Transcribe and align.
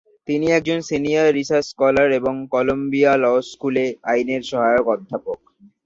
তিনি 0.27 0.47
একজন 0.51 0.79
senior 0.89 1.27
research 1.37 1.65
scholar 1.69 2.09
এবং 2.19 2.33
কলম্বিয়া 2.53 3.13
ল 3.17 3.45
স্কুলে 3.49 3.83
আইনের 4.11 4.43
সহায়ক 4.49 4.85
অধ্যাপক। 4.87 5.39